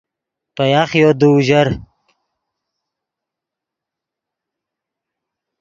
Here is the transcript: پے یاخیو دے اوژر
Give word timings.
پے 0.55 0.63
یاخیو 0.73 1.11
دے 1.19 1.27
اوژر 1.31 1.67